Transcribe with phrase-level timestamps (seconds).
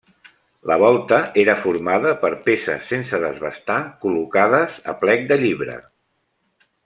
[0.69, 3.77] La volta era formada, per peces sense desbastar,
[4.07, 5.77] col·locades a plec de llibre.